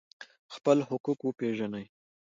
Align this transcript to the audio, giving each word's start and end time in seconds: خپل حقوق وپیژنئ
خپل 0.55 0.77
حقوق 0.89 1.19
وپیژنئ 1.23 1.85